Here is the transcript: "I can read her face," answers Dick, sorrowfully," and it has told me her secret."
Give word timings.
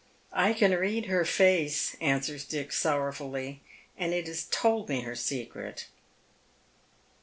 "I 0.47 0.53
can 0.53 0.71
read 0.71 1.05
her 1.05 1.23
face," 1.25 1.95
answers 2.01 2.43
Dick, 2.43 2.71
sorrowfully," 2.73 3.61
and 3.99 4.15
it 4.15 4.25
has 4.25 4.47
told 4.49 4.89
me 4.89 5.01
her 5.01 5.15
secret." 5.15 5.85